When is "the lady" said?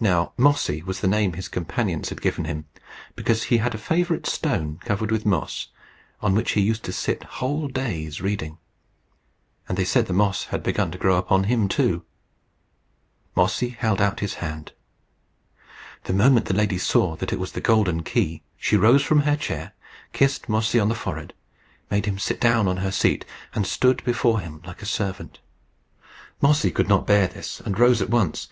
16.46-16.78